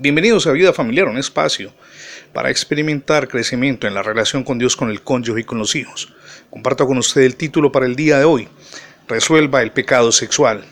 Bienvenidos 0.00 0.46
a 0.46 0.52
Vida 0.52 0.72
Familiar, 0.72 1.08
un 1.08 1.18
espacio 1.18 1.72
para 2.32 2.50
experimentar 2.50 3.26
crecimiento 3.26 3.88
en 3.88 3.94
la 3.94 4.02
relación 4.04 4.44
con 4.44 4.56
Dios, 4.56 4.76
con 4.76 4.90
el 4.90 5.02
cónyuge 5.02 5.40
y 5.40 5.44
con 5.44 5.58
los 5.58 5.74
hijos. 5.74 6.14
Comparto 6.50 6.86
con 6.86 6.98
usted 6.98 7.22
el 7.22 7.34
título 7.34 7.72
para 7.72 7.84
el 7.84 7.96
día 7.96 8.16
de 8.20 8.24
hoy, 8.24 8.46
Resuelva 9.08 9.60
el 9.60 9.72
pecado 9.72 10.12
sexual. 10.12 10.62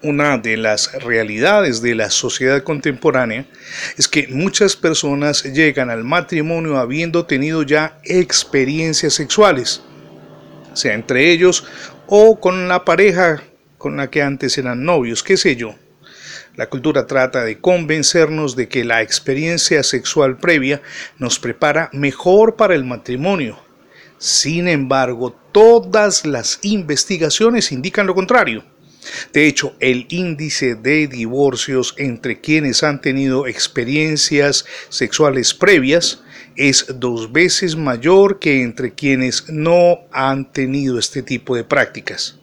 Una 0.00 0.38
de 0.38 0.56
las 0.56 0.94
realidades 1.02 1.82
de 1.82 1.94
la 1.94 2.08
sociedad 2.08 2.62
contemporánea 2.62 3.44
es 3.98 4.08
que 4.08 4.26
muchas 4.28 4.74
personas 4.74 5.44
llegan 5.44 5.90
al 5.90 6.02
matrimonio 6.02 6.78
habiendo 6.78 7.26
tenido 7.26 7.62
ya 7.62 7.98
experiencias 8.04 9.12
sexuales, 9.12 9.82
sea 10.72 10.94
entre 10.94 11.30
ellos 11.30 11.66
o 12.06 12.40
con 12.40 12.68
la 12.68 12.86
pareja 12.86 13.42
con 13.76 13.98
la 13.98 14.08
que 14.08 14.22
antes 14.22 14.56
eran 14.56 14.82
novios, 14.82 15.22
qué 15.22 15.36
sé 15.36 15.56
yo. 15.56 15.74
La 16.56 16.68
cultura 16.68 17.08
trata 17.08 17.42
de 17.42 17.58
convencernos 17.58 18.54
de 18.54 18.68
que 18.68 18.84
la 18.84 19.02
experiencia 19.02 19.82
sexual 19.82 20.38
previa 20.38 20.82
nos 21.18 21.40
prepara 21.40 21.90
mejor 21.92 22.54
para 22.54 22.76
el 22.76 22.84
matrimonio. 22.84 23.58
Sin 24.18 24.68
embargo, 24.68 25.34
todas 25.50 26.24
las 26.24 26.60
investigaciones 26.62 27.72
indican 27.72 28.06
lo 28.06 28.14
contrario. 28.14 28.64
De 29.32 29.48
hecho, 29.48 29.74
el 29.80 30.06
índice 30.08 30.76
de 30.76 31.08
divorcios 31.08 31.94
entre 31.98 32.40
quienes 32.40 32.84
han 32.84 33.00
tenido 33.00 33.48
experiencias 33.48 34.64
sexuales 34.90 35.54
previas 35.54 36.22
es 36.54 36.86
dos 37.00 37.32
veces 37.32 37.74
mayor 37.74 38.38
que 38.38 38.62
entre 38.62 38.94
quienes 38.94 39.50
no 39.50 39.98
han 40.12 40.52
tenido 40.52 41.00
este 41.00 41.22
tipo 41.22 41.56
de 41.56 41.64
prácticas. 41.64 42.38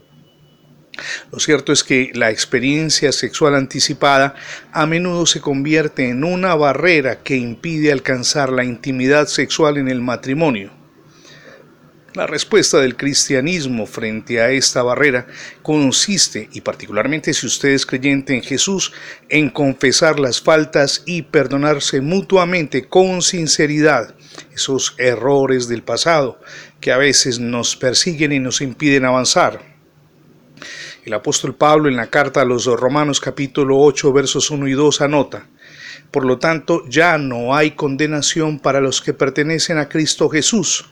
Lo 1.31 1.39
cierto 1.39 1.71
es 1.71 1.83
que 1.83 2.11
la 2.13 2.31
experiencia 2.31 3.11
sexual 3.11 3.55
anticipada 3.55 4.35
a 4.71 4.85
menudo 4.85 5.25
se 5.25 5.41
convierte 5.41 6.09
en 6.09 6.23
una 6.23 6.55
barrera 6.55 7.23
que 7.23 7.35
impide 7.35 7.91
alcanzar 7.91 8.51
la 8.51 8.63
intimidad 8.63 9.27
sexual 9.27 9.77
en 9.77 9.87
el 9.87 10.01
matrimonio. 10.01 10.81
La 12.13 12.27
respuesta 12.27 12.77
del 12.79 12.98
cristianismo 12.98 13.85
frente 13.85 14.41
a 14.41 14.49
esta 14.51 14.84
barrera 14.84 15.27
consiste, 15.61 16.49
y 16.51 16.59
particularmente 16.59 17.33
si 17.33 17.48
usted 17.48 17.70
es 17.70 17.85
creyente 17.85 18.35
en 18.35 18.43
Jesús, 18.43 18.91
en 19.29 19.49
confesar 19.49 20.20
las 20.20 20.41
faltas 20.41 21.04
y 21.05 21.21
perdonarse 21.21 22.01
mutuamente 22.01 22.89
con 22.89 23.21
sinceridad 23.21 24.13
esos 24.54 24.93
errores 24.98 25.70
del 25.70 25.83
pasado 25.83 26.41
que 26.81 26.91
a 26.91 26.98
veces 26.98 27.39
nos 27.39 27.77
persiguen 27.77 28.33
y 28.33 28.39
nos 28.39 28.59
impiden 28.59 29.05
avanzar. 29.05 29.70
El 31.04 31.16
apóstol 31.16 31.55
Pablo 31.55 31.90
en 31.90 31.96
la 31.96 32.12
carta 32.12 32.41
a 32.41 32.46
los 32.46 32.68
Romanos 32.68 33.20
capítulo 33.20 33.80
8 33.80 34.13
versos 34.13 34.52
1 34.52 34.68
y 34.68 34.74
2 34.74 35.02
anota, 35.02 35.48
por 36.12 36.26
lo 36.26 36.38
tanto 36.38 36.88
ya 36.88 37.18
no 37.18 37.55
hay 37.55 37.71
condenación 37.71 38.60
para 38.60 38.82
los 38.82 39.02
que 39.02 39.12
pertenecen 39.12 39.79
a 39.79 39.90
Cristo 39.90 40.29
Jesús. 40.29 40.85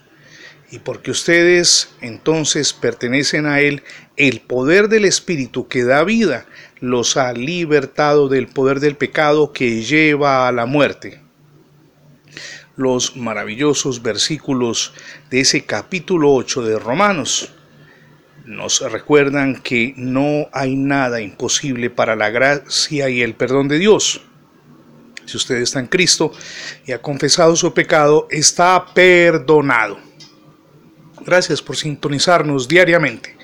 Y 0.72 0.80
porque 0.80 1.12
ustedes 1.12 1.90
entonces 2.00 2.72
pertenecen 2.72 3.46
a 3.46 3.60
Él, 3.60 3.84
el 4.16 4.40
poder 4.40 4.88
del 4.88 5.04
Espíritu 5.04 5.68
que 5.68 5.84
da 5.84 6.02
vida 6.02 6.46
los 6.80 7.16
ha 7.16 7.32
libertado 7.32 8.28
del 8.28 8.48
poder 8.48 8.80
del 8.80 8.96
pecado 8.96 9.52
que 9.52 9.82
lleva 9.82 10.48
a 10.48 10.52
la 10.52 10.66
muerte. 10.66 11.20
Los 12.74 13.16
maravillosos 13.16 14.02
versículos 14.02 14.92
de 15.30 15.40
ese 15.40 15.64
capítulo 15.66 16.34
8 16.34 16.62
de 16.62 16.78
Romanos 16.80 17.52
nos 18.50 18.80
recuerdan 18.80 19.62
que 19.62 19.94
no 19.96 20.48
hay 20.52 20.74
nada 20.74 21.20
imposible 21.20 21.88
para 21.88 22.16
la 22.16 22.30
gracia 22.30 23.08
y 23.08 23.22
el 23.22 23.34
perdón 23.34 23.68
de 23.68 23.78
Dios. 23.78 24.22
Si 25.24 25.36
usted 25.36 25.56
está 25.56 25.78
en 25.78 25.86
Cristo 25.86 26.32
y 26.84 26.90
ha 26.90 27.00
confesado 27.00 27.54
su 27.54 27.72
pecado, 27.72 28.26
está 28.28 28.84
perdonado. 28.92 29.98
Gracias 31.24 31.62
por 31.62 31.76
sintonizarnos 31.76 32.66
diariamente. 32.66 33.36